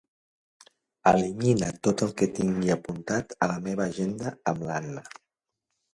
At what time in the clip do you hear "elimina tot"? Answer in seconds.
1.11-2.03